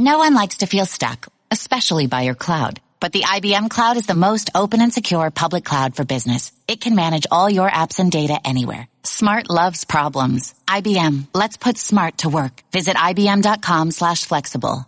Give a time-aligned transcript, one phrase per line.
[0.00, 2.80] No one likes to feel stuck, especially by your cloud.
[3.00, 6.52] But the IBM Cloud is the most open and secure public cloud for business.
[6.68, 8.86] It can manage all your apps and data anywhere.
[9.02, 10.54] Smart loves problems.
[10.68, 12.62] IBM, let's put smart to work.
[12.70, 14.86] Visit IBM.com slash flexible.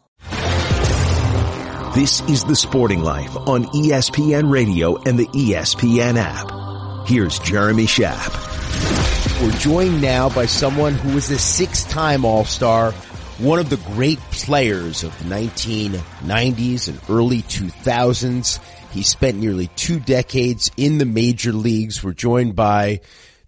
[1.92, 7.08] This is The Sporting Life on ESPN Radio and the ESPN app.
[7.08, 9.42] Here's Jeremy Schaap.
[9.42, 12.92] We're joined now by someone who was a six-time All-Star,
[13.40, 18.60] one of the great players of the 1990s and early 2000s.
[18.92, 22.04] He spent nearly two decades in the major leagues.
[22.04, 23.00] We're joined by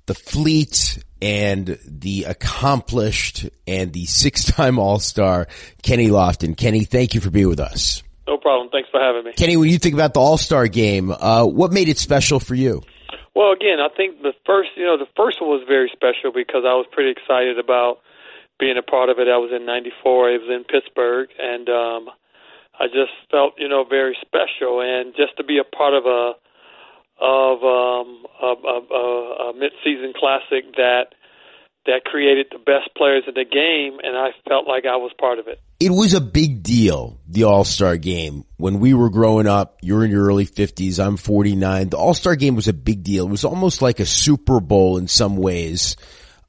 [0.07, 5.47] the fleet and the accomplished and the six-time All-Star,
[5.83, 6.57] Kenny Lofton.
[6.57, 8.03] Kenny, thank you for being with us.
[8.27, 8.71] No problem.
[8.71, 9.33] Thanks for having me.
[9.35, 12.83] Kenny, when you think about the All-Star game, uh, what made it special for you?
[13.35, 16.65] Well, again, I think the first, you know, the first one was very special because
[16.65, 18.01] I was pretty excited about
[18.63, 19.27] being a part of it.
[19.27, 20.31] I was in '94.
[20.31, 22.15] It was in Pittsburgh, and um,
[22.79, 24.79] I just felt, you know, very special.
[24.79, 26.39] And just to be a part of a
[27.19, 29.05] of um, a, a, a,
[29.51, 31.19] a mid-season classic that
[31.87, 35.41] that created the best players in the game, and I felt like I was part
[35.41, 35.61] of it.
[35.81, 38.45] It was a big deal, the All-Star game.
[38.57, 41.89] When we were growing up, you're in your early 50s, I'm 49.
[41.89, 43.27] The All-Star game was a big deal.
[43.27, 45.97] It was almost like a Super Bowl in some ways.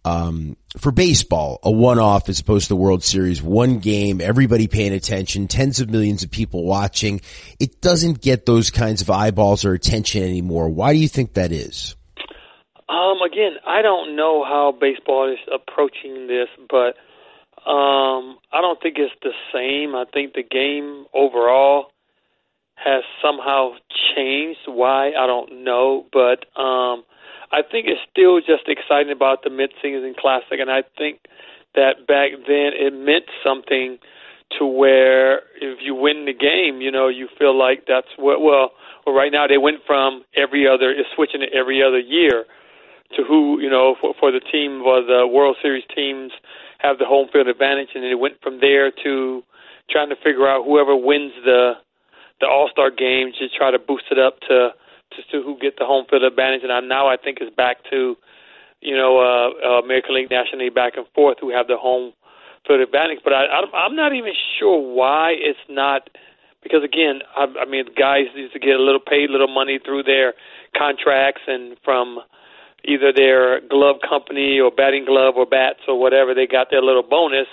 [0.05, 4.93] Um, for baseball, a one-off as opposed to the World Series, one game, everybody paying
[4.93, 7.21] attention, tens of millions of people watching.
[7.59, 10.69] It doesn't get those kinds of eyeballs or attention anymore.
[10.69, 11.95] Why do you think that is?
[12.89, 16.95] Um, again, I don't know how baseball is approaching this, but
[17.69, 19.95] um, I don't think it's the same.
[19.95, 21.91] I think the game overall
[22.75, 23.73] has somehow
[24.15, 24.59] changed.
[24.65, 27.03] Why I don't know, but um,
[27.53, 31.19] I think it's still just exciting about the mid-season classic, and I think
[31.75, 33.99] that back then it meant something
[34.57, 38.41] to where if you win the game, you know, you feel like that's what.
[38.41, 38.71] Well,
[39.05, 42.45] well, right now they went from every other is switching it every other year
[43.15, 46.31] to who you know for, for the team was the World Series teams
[46.79, 49.43] have the home field advantage, and it went from there to
[49.89, 51.73] trying to figure out whoever wins the
[52.41, 54.69] the All Star game to try to boost it up to
[55.31, 56.61] to, who get the home field advantage.
[56.63, 58.15] And I, now I think it's back to
[58.81, 62.13] you know uh, uh, American League, National League, back and forth who have the home
[62.67, 63.19] field advantage.
[63.23, 66.09] But I, I I'm not even sure why it's not
[66.63, 70.03] because again, I, I mean, guys used to get a little paid, little money through
[70.03, 70.33] their
[70.75, 72.19] contracts and from
[72.85, 76.33] either their glove company or batting glove or bats or whatever.
[76.33, 77.47] They got their little bonus,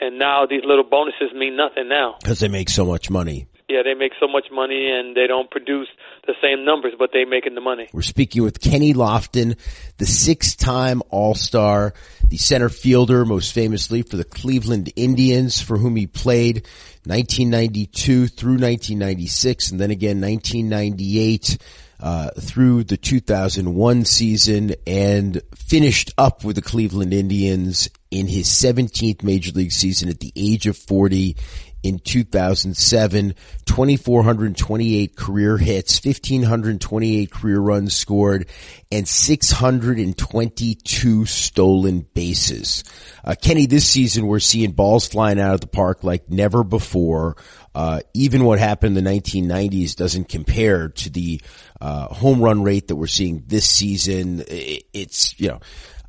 [0.00, 3.46] and now these little bonuses mean nothing now because they make so much money.
[3.74, 5.88] Yeah, they make so much money and they don't produce
[6.28, 7.88] the same numbers, but they're making the money.
[7.92, 9.58] We're speaking with Kenny Lofton,
[9.98, 11.92] the six-time All-Star,
[12.28, 16.68] the center fielder, most famously for the Cleveland Indians, for whom he played
[17.06, 21.58] 1992 through 1996, and then again 1998
[21.98, 29.24] uh, through the 2001 season and finished up with the Cleveland Indians in his 17th
[29.24, 31.34] major league season at the age of 40
[31.84, 33.34] in 2007,
[33.66, 38.48] 2,428 career hits, 1,528 career runs scored,
[38.90, 42.84] and 622 stolen bases.
[43.22, 47.36] Uh, Kenny, this season we're seeing balls flying out of the park like never before.
[47.74, 51.38] Uh, even what happened in the 1990s doesn't compare to the
[51.82, 54.42] uh, home run rate that we're seeing this season.
[54.48, 55.60] It's you know,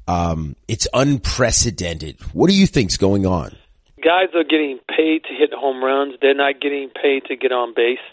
[0.07, 2.21] um, it's unprecedented.
[2.31, 3.57] What do you think's going on?
[4.05, 6.13] Guys are getting paid to hit home runs.
[6.21, 8.05] They're not getting paid to get on base.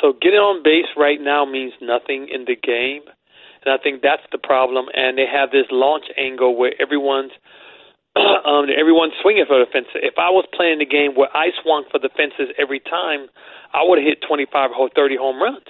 [0.00, 3.02] So getting on base right now means nothing in the game,
[3.66, 4.86] and I think that's the problem.
[4.94, 7.34] And they have this launch angle where everyone's
[8.14, 9.98] um, everyone's swinging for the fences.
[9.98, 13.26] If I was playing the game where I swung for the fences every time,
[13.74, 15.66] I would have hit 25 or 30 home runs.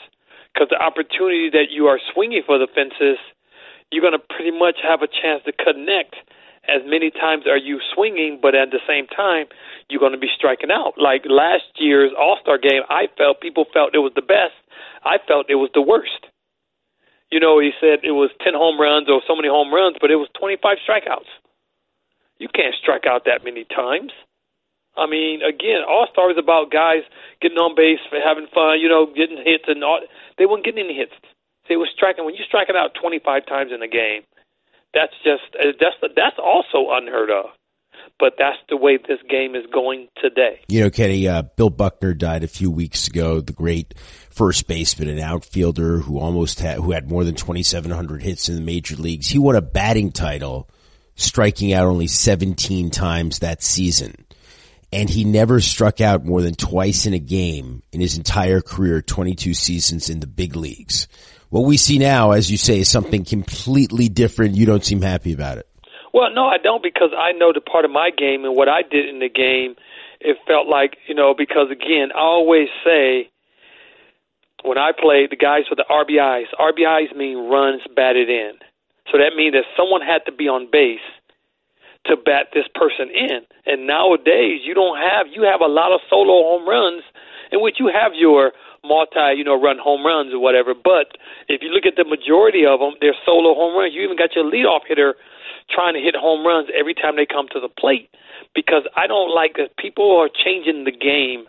[0.52, 3.16] Because the opportunity that you are swinging for the fences,
[3.88, 6.20] you're going to pretty much have a chance to connect
[6.68, 9.46] as many times are you swinging, but at the same time,
[9.88, 10.94] you're going to be striking out.
[10.96, 14.54] Like last year's All Star game, I felt people felt it was the best.
[15.04, 16.30] I felt it was the worst.
[17.30, 20.10] You know, he said it was 10 home runs or so many home runs, but
[20.10, 21.32] it was 25 strikeouts.
[22.38, 24.12] You can't strike out that many times.
[24.96, 27.02] I mean, again, All Star is about guys
[27.40, 30.00] getting on base, having fun, you know, getting hits, and all.
[30.36, 31.16] They weren't getting any hits.
[31.68, 32.24] They were striking.
[32.24, 34.22] When you strike it out 25 times in a game,
[34.94, 37.46] that's just uh, that's that's also unheard of.
[38.18, 40.60] But that's the way this game is going today.
[40.68, 43.40] You know, Kenny, uh, Bill Buckner died a few weeks ago.
[43.40, 43.94] The great
[44.30, 48.60] first baseman and outfielder who almost had who had more than 2,700 hits in the
[48.60, 49.28] major leagues.
[49.28, 50.68] He won a batting title
[51.14, 54.26] striking out only 17 times that season.
[54.92, 59.00] And he never struck out more than twice in a game in his entire career,
[59.00, 61.08] 22 seasons in the big leagues.
[61.48, 64.56] What we see now, as you say, is something completely different.
[64.56, 65.68] You don't seem happy about it.
[66.12, 68.82] Well, no, I don't because I know the part of my game and what I
[68.82, 69.76] did in the game.
[70.20, 73.30] It felt like you know because again, I always say
[74.62, 76.46] when I played the guys with the RBIs.
[76.60, 78.52] RBIs mean runs batted in,
[79.10, 81.00] so that means that someone had to be on base
[82.06, 83.46] to bat this person in.
[83.66, 87.02] And nowadays, you don't have you have a lot of solo home runs
[87.50, 88.52] in which you have your
[88.84, 90.74] multi, you know, run home runs or whatever.
[90.74, 91.14] But
[91.48, 93.94] if you look at the majority of them, they're solo home runs.
[93.94, 95.14] You even got your leadoff hitter
[95.70, 98.10] trying to hit home runs every time they come to the plate
[98.54, 101.46] because I don't like that people are changing the game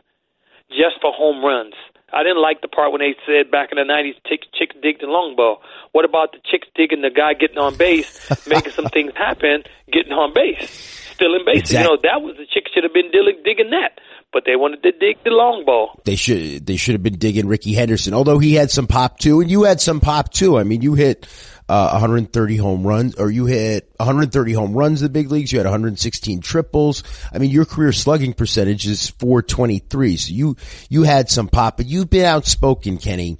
[0.69, 1.73] just for home runs.
[2.13, 4.99] I didn't like the part when they said back in the '90s, chicks, chicks dig
[4.99, 5.61] the long ball.
[5.91, 10.13] What about the chicks digging the guy getting on base, making some things happen, getting
[10.13, 10.69] on base,
[11.15, 11.71] still in base?
[11.71, 11.83] Exactly.
[11.83, 13.99] You know that was the chicks should have been digging, digging that,
[14.31, 16.01] but they wanted to dig the long ball.
[16.05, 19.41] They should they should have been digging Rickey Henderson, although he had some pop too,
[19.41, 20.57] and you had some pop too.
[20.57, 21.27] I mean, you hit
[21.73, 25.51] uh, 130 home runs, or you hit 130 home runs in the big leagues.
[25.51, 27.01] You had 116 triples.
[27.33, 30.17] I mean, your career slugging percentage is 423.
[30.17, 30.55] So you,
[30.89, 33.39] you had some pop, but you've been outspoken, Kenny,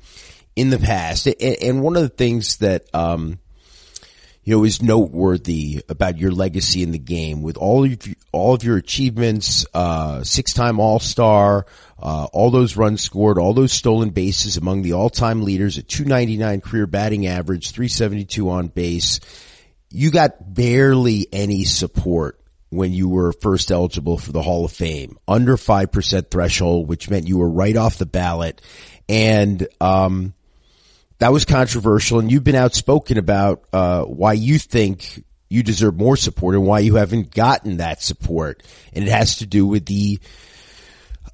[0.55, 1.27] in the past.
[1.27, 3.37] And, and one of the things that, um,
[4.43, 8.53] you know, is noteworthy about your legacy in the game with all of your, all
[8.53, 11.65] of your achievements, uh, six-time All-Star,
[11.97, 16.59] uh, all those runs scored, all those stolen bases among the all-time leaders at 299
[16.59, 19.21] career batting average, 372 on base.
[19.89, 22.39] You got barely any support
[22.69, 27.27] when you were first eligible for the Hall of Fame, under 5% threshold, which meant
[27.27, 28.61] you were right off the ballot.
[29.07, 30.33] And, um,
[31.23, 36.17] that was controversial and you've been outspoken about, uh, why you think you deserve more
[36.17, 38.61] support and why you haven't gotten that support.
[38.91, 40.19] And it has to do with the,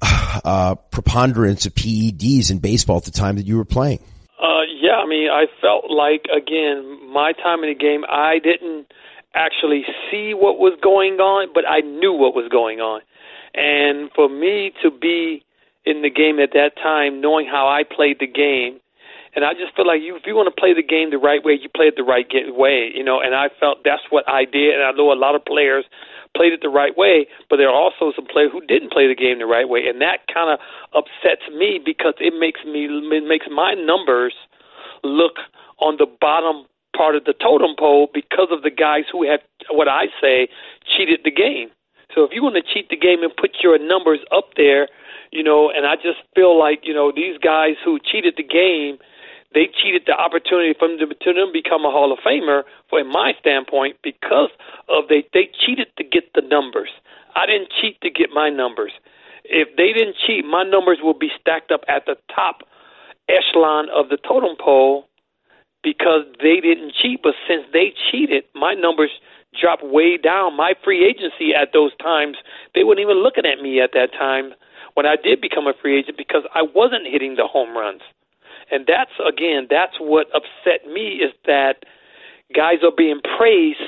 [0.00, 3.98] uh, preponderance of PEDs in baseball at the time that you were playing?
[4.40, 8.86] Uh, yeah, I mean, I felt like again, my time in the game, I didn't
[9.34, 13.00] actually see what was going on, but I knew what was going on.
[13.54, 15.44] And for me to be
[15.84, 18.78] in the game at that time, knowing how I played the game,
[19.34, 21.42] and I just feel like you, if you want to play the game the right
[21.42, 23.20] way, you play it the right way, you know.
[23.20, 25.84] And I felt that's what I did, and I know a lot of players
[26.34, 29.14] played it the right way, but there are also some players who didn't play the
[29.14, 30.58] game the right way, and that kind of
[30.94, 34.34] upsets me because it makes me it makes my numbers
[35.02, 35.38] look
[35.78, 36.66] on the bottom
[36.96, 39.40] part of the totem pole because of the guys who have
[39.70, 40.48] what I say
[40.84, 41.70] cheated the game.
[42.14, 44.88] So if you want to cheat the game and put your numbers up there,
[45.30, 48.98] you know, and I just feel like you know these guys who cheated the game
[49.52, 52.62] they cheated the opportunity for them to, to become a Hall of Famer.
[52.88, 54.50] from my standpoint, because
[54.88, 56.90] of they they cheated to get the numbers.
[57.34, 58.92] I didn't cheat to get my numbers.
[59.44, 62.62] If they didn't cheat, my numbers will be stacked up at the top
[63.28, 65.06] echelon of the totem pole
[65.82, 67.20] because they didn't cheat.
[67.22, 69.10] But since they cheated, my numbers
[69.58, 70.56] dropped way down.
[70.56, 72.36] My free agency at those times,
[72.74, 74.54] they weren't even looking at me at that time
[74.94, 78.02] when I did become a free agent because I wasn't hitting the home runs.
[78.70, 81.84] And that's again, that's what upset me is that
[82.54, 83.78] guys are being praised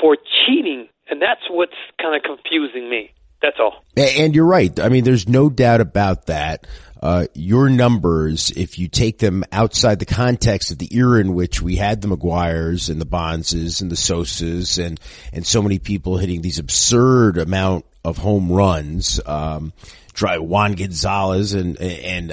[0.00, 3.12] for cheating, and that's what's kind of confusing me.
[3.42, 3.84] That's all.
[3.96, 4.78] And you're right.
[4.80, 6.66] I mean, there's no doubt about that.
[7.02, 11.60] Uh, your numbers, if you take them outside the context of the era in which
[11.60, 14.98] we had the McGwire's and the Bondses and the Sosas and,
[15.30, 19.74] and so many people hitting these absurd amount of home runs, um,
[20.14, 22.32] try Juan Gonzalez and, and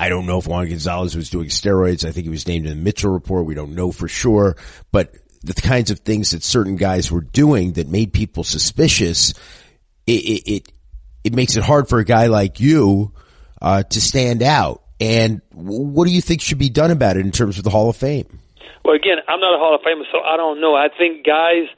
[0.00, 2.08] I don't know if Juan Gonzalez was doing steroids.
[2.08, 3.44] I think he was named in the Mitchell report.
[3.44, 4.56] We don't know for sure,
[4.90, 9.34] but the kinds of things that certain guys were doing that made people suspicious,
[10.06, 10.72] it, it, it,
[11.22, 13.12] it makes it hard for a guy like you,
[13.60, 14.82] uh, to stand out.
[15.00, 17.90] And what do you think should be done about it in terms of the Hall
[17.90, 18.40] of Fame?
[18.82, 20.74] Well, again, I'm not a Hall of Famer, so I don't know.
[20.74, 21.68] I think guys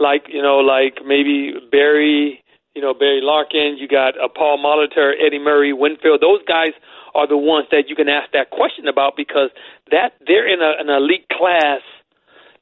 [0.00, 2.42] like, you know, like maybe Barry,
[2.74, 6.72] you know, Barry Larkin, you got uh, Paul Molitor, Eddie Murray, Winfield, those guys–
[7.18, 9.50] are the ones that you can ask that question about because
[9.90, 11.82] that they're in a, an elite class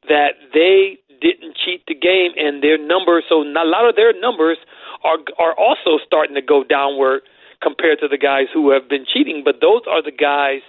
[0.09, 4.57] that they didn't cheat the game and their numbers so a lot of their numbers
[5.05, 7.21] are are also starting to go downward
[7.61, 10.65] compared to the guys who have been cheating but those are the guys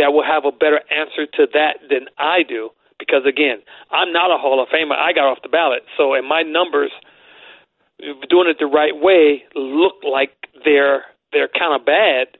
[0.00, 3.60] that will have a better answer to that than I do because again
[3.92, 4.96] I'm not a Hall of Famer.
[4.96, 6.92] I got off the ballot so and my numbers
[8.28, 10.32] doing it the right way look like
[10.64, 12.36] they're they're kind of bad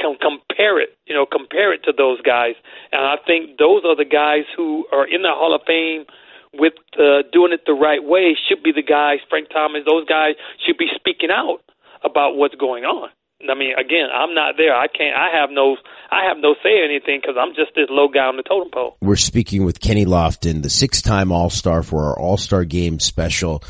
[0.00, 2.54] com- compare it, you know, compare it to those guys.
[2.92, 6.04] And I think those are the guys who are in the Hall of Fame
[6.52, 10.34] with uh, doing it the right way should be the guys, Frank Thomas, those guys
[10.66, 11.60] should be speaking out
[12.04, 13.10] about what's going on.
[13.48, 14.74] I mean, again, I'm not there.
[14.76, 15.16] I can't.
[15.16, 15.76] I have no.
[16.10, 18.70] I have no say in anything because I'm just this low guy on the totem
[18.70, 18.98] pole.
[19.00, 23.64] We're speaking with Kenny Lofton, the six-time All-Star for our All-Star Game special,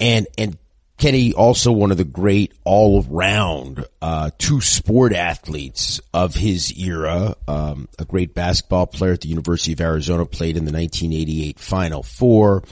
[0.00, 0.58] and and
[0.98, 7.36] Kenny also one of the great all-around uh, two sport athletes of his era.
[7.46, 12.02] Um, a great basketball player at the University of Arizona, played in the 1988 Final
[12.02, 12.64] Four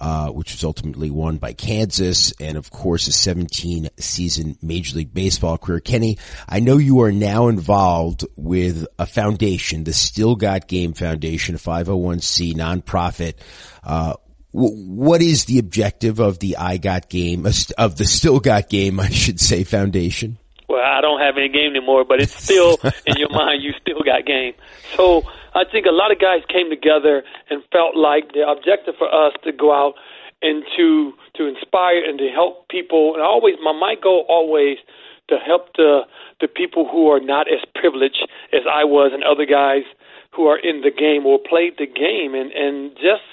[0.00, 5.12] uh, which was ultimately won by Kansas, and of course a 17 season Major League
[5.12, 5.80] Baseball career.
[5.80, 6.18] Kenny,
[6.48, 11.58] I know you are now involved with a foundation, the Still Got Game Foundation, a
[11.58, 13.34] 501c nonprofit.
[13.82, 14.14] Uh,
[14.52, 19.08] what is the objective of the I Got Game, of the Still Got Game, I
[19.10, 20.38] should say, foundation?
[20.68, 23.62] Well, I don't have any game anymore, but it's still in your mind.
[23.62, 24.52] You still got game.
[24.96, 25.22] So
[25.54, 29.32] I think a lot of guys came together and felt like the objective for us
[29.44, 29.94] to go out
[30.42, 33.14] and to to inspire and to help people.
[33.14, 34.76] And always, my my goal always
[35.28, 36.02] to help the
[36.40, 39.84] the people who are not as privileged as I was and other guys
[40.32, 43.24] who are in the game or played the game, and and just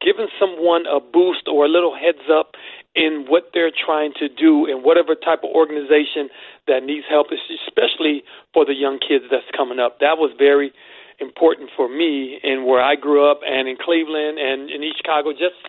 [0.00, 2.56] giving someone a boost or a little heads up
[2.94, 6.28] in what they're trying to do in whatever type of organization
[6.66, 10.00] that needs help, especially for the young kids that's coming up.
[10.00, 10.72] That was very
[11.20, 15.32] important for me in where I grew up and in Cleveland and in East Chicago,
[15.32, 15.60] just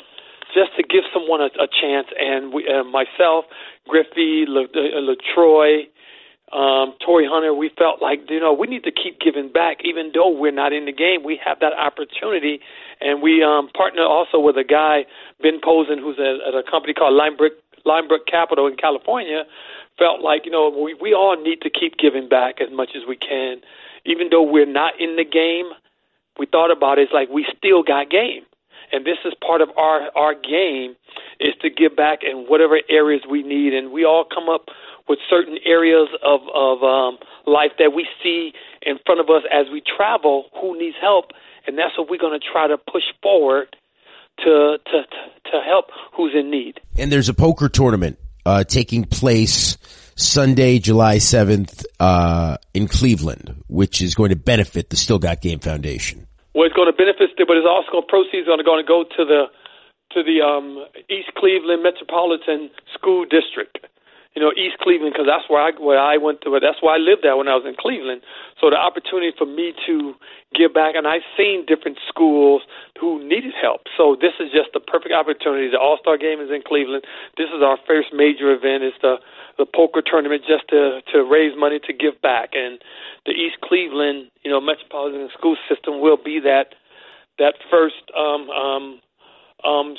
[0.53, 2.07] just to give someone a, a chance.
[2.19, 3.45] And we, uh, myself,
[3.87, 5.87] Griffey, Le, uh, LaTroy,
[6.51, 10.11] um, Torii Hunter, we felt like you know we need to keep giving back, even
[10.13, 11.23] though we're not in the game.
[11.23, 12.59] We have that opportunity,
[12.99, 15.05] and we um, partner also with a guy,
[15.41, 17.55] Ben Posen, who's at, a company called Linebrook
[17.85, 19.43] Linebrook Capital in California.
[19.97, 23.03] Felt like you know we we all need to keep giving back as much as
[23.07, 23.61] we can,
[24.05, 25.71] even though we're not in the game.
[26.37, 28.43] We thought about it, it's like we still got game,
[28.91, 30.95] and this is part of our our game
[31.39, 34.67] is to give back in whatever areas we need, and we all come up
[35.07, 39.67] with certain areas of of um, life that we see in front of us as
[39.71, 41.31] we travel who needs help,
[41.67, 43.75] and that's what we're going to try to push forward
[44.39, 45.03] to to
[45.51, 46.79] to help who's in need.
[46.97, 49.77] And there's a poker tournament uh, taking place
[50.15, 55.59] Sunday, July seventh, uh, in Cleveland, which is going to benefit the Still Got Game
[55.59, 56.27] Foundation.
[56.53, 59.03] Well, it's going to benefit, but it's also going to proceeds are going to go
[59.03, 59.45] to the
[60.13, 63.79] to the um, East Cleveland Metropolitan School District
[64.35, 66.55] you know, East Cleveland because that's where I where I went to.
[66.55, 68.23] That's where I lived at when I was in Cleveland.
[68.63, 70.15] So the opportunity for me to
[70.55, 72.63] give back, and I've seen different schools
[72.95, 73.91] who needed help.
[73.97, 75.67] So this is just the perfect opportunity.
[75.67, 77.03] The All Star Game is in Cleveland.
[77.35, 78.87] This is our first major event.
[78.87, 79.19] It's the
[79.59, 82.79] the poker tournament just to to raise money to give back, and
[83.27, 86.79] the East Cleveland, you know, Metropolitan School System will be that
[87.35, 89.01] that first um, um,
[89.67, 89.95] um,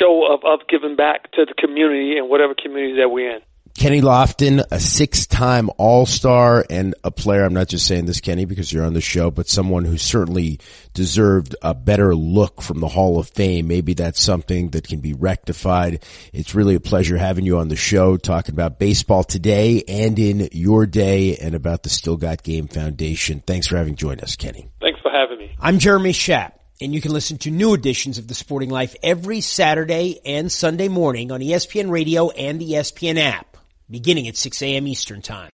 [0.00, 3.42] show of, of giving back to the community and whatever community that we're in.
[3.76, 7.44] Kenny Lofton, a six-time All-Star and a player.
[7.44, 10.60] I'm not just saying this, Kenny, because you're on the show, but someone who certainly
[10.94, 13.66] deserved a better look from the Hall of Fame.
[13.66, 16.04] Maybe that's something that can be rectified.
[16.32, 20.48] It's really a pleasure having you on the show, talking about baseball today and in
[20.52, 23.42] your day and about the Still Got Game Foundation.
[23.44, 24.68] Thanks for having joined us, Kenny.
[24.80, 25.54] Thanks for having me.
[25.58, 26.52] I'm Jeremy Schaap.
[26.80, 30.88] And you can listen to new editions of The Sporting Life every Saturday and Sunday
[30.88, 33.53] morning on ESPN Radio and the ESPN app
[33.94, 34.88] beginning at 6 a.m.
[34.88, 35.52] Eastern Time.